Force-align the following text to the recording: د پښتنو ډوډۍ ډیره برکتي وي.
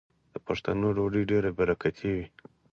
د 0.33 0.35
پښتنو 0.47 0.87
ډوډۍ 0.97 1.23
ډیره 1.31 1.49
برکتي 1.59 2.09
وي. 2.15 2.25